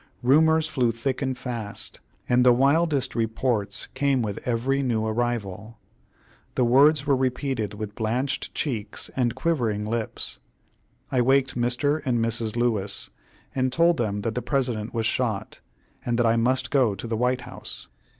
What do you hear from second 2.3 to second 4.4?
the wildest reports came with